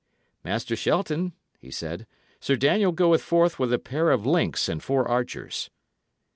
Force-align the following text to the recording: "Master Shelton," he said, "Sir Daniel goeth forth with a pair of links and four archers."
"Master 0.43 0.75
Shelton," 0.75 1.33
he 1.59 1.69
said, 1.69 2.07
"Sir 2.39 2.55
Daniel 2.55 2.91
goeth 2.91 3.21
forth 3.21 3.59
with 3.59 3.71
a 3.71 3.77
pair 3.77 4.09
of 4.09 4.25
links 4.25 4.67
and 4.67 4.81
four 4.81 5.07
archers." 5.07 5.69